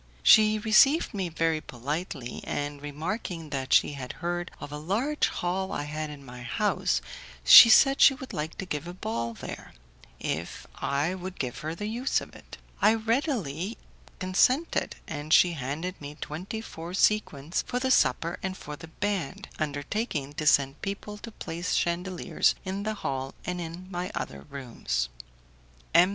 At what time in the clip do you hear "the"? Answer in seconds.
11.75-11.85, 17.77-17.91, 18.75-18.87, 22.81-22.95